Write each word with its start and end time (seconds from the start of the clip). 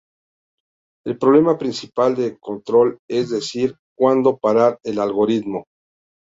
El 1.05 1.19
problema 1.19 1.59
principal 1.59 2.15
de 2.15 2.39
control 2.39 2.97
es 3.07 3.29
decidir 3.29 3.75
cuándo 3.95 4.37
parar 4.39 4.79
el 4.81 4.97
algoritmo. 4.97 5.65